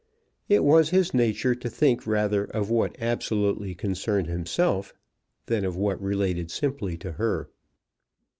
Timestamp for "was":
0.63-0.89